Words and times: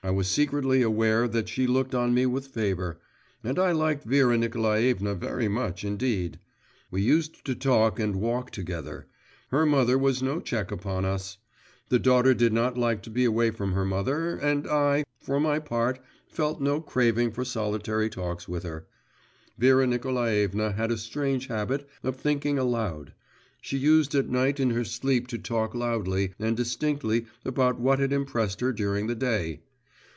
I 0.00 0.12
was 0.12 0.28
secretly 0.28 0.80
aware 0.80 1.26
that 1.26 1.48
she 1.48 1.66
looked 1.66 1.92
on 1.92 2.14
me 2.14 2.24
with 2.24 2.46
favour; 2.46 3.00
and 3.42 3.58
I 3.58 3.72
liked 3.72 4.04
Vera 4.04 4.38
Nikolaevna 4.38 5.16
very 5.16 5.48
much 5.48 5.82
indeed. 5.84 6.38
We 6.88 7.02
used 7.02 7.44
to 7.46 7.56
talk 7.56 7.98
and 7.98 8.14
walk 8.16 8.52
together.… 8.52 9.08
Her 9.48 9.66
mother 9.66 9.98
was 9.98 10.22
no 10.22 10.38
check 10.38 10.70
upon 10.70 11.04
us; 11.04 11.38
the 11.88 11.98
daughter 11.98 12.32
did 12.32 12.52
not 12.52 12.78
like 12.78 13.02
to 13.02 13.10
be 13.10 13.24
away 13.24 13.50
from 13.50 13.72
her 13.72 13.84
mother, 13.84 14.36
and 14.36 14.68
I, 14.68 15.04
for 15.20 15.40
my 15.40 15.58
part, 15.58 15.98
felt 16.30 16.60
no 16.60 16.80
craving 16.80 17.32
for 17.32 17.44
solitary 17.44 18.08
talks 18.08 18.46
with 18.48 18.62
her.… 18.62 18.86
Vera 19.58 19.84
Nikolaevna 19.86 20.72
had 20.74 20.92
a 20.92 20.96
strange 20.96 21.48
habit 21.48 21.88
of 22.04 22.14
thinking 22.14 22.56
aloud; 22.56 23.14
she 23.60 23.76
used 23.76 24.14
at 24.14 24.28
night 24.30 24.60
in 24.60 24.70
her 24.70 24.84
sleep 24.84 25.26
to 25.26 25.38
talk 25.38 25.74
loudly 25.74 26.34
and 26.38 26.56
distinctly 26.56 27.26
about 27.44 27.80
what 27.80 27.98
had 27.98 28.12
impressed 28.12 28.60
her 28.60 28.72
during 28.72 29.08
the 29.08 29.16
day. 29.16 29.58